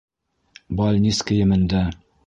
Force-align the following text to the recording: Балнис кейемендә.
Балнис 0.81 1.23
кейемендә. 1.29 1.87